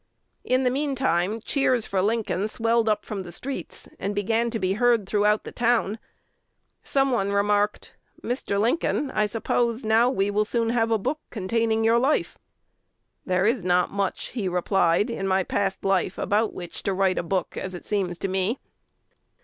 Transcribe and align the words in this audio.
In 0.43 0.63
the 0.63 0.71
mean 0.71 0.95
time 0.95 1.39
cheers 1.41 1.85
for 1.85 2.01
Lincoln 2.01 2.47
swelled 2.47 2.89
up 2.89 3.05
from 3.05 3.21
the 3.21 3.31
streets, 3.31 3.87
and 3.99 4.15
began 4.15 4.49
to 4.49 4.57
be 4.57 4.73
heard 4.73 5.07
throughout 5.07 5.43
the 5.43 5.51
town. 5.51 5.99
Some 6.81 7.11
one 7.11 7.31
remarked, 7.31 7.93
"Mr. 8.23 8.59
Lincoln, 8.59 9.11
I 9.11 9.27
suppose 9.27 9.83
now 9.85 10.09
we 10.09 10.31
will 10.31 10.43
soon 10.43 10.69
have 10.69 10.89
a 10.89 10.97
book 10.97 11.19
containing 11.29 11.83
your 11.83 11.99
life." 11.99 12.39
"There 13.27 13.45
is 13.45 13.63
not 13.63 13.91
much," 13.91 14.29
he 14.29 14.47
replied, 14.47 15.11
"in 15.11 15.27
my 15.27 15.43
past 15.43 15.85
life 15.85 16.17
about 16.17 16.51
which 16.51 16.81
to 16.81 16.95
write 16.95 17.19
a 17.19 17.21
book, 17.21 17.55
as 17.55 17.75
it 17.75 17.85
seems 17.85 18.17
to 18.25 18.27
me." 18.27 18.59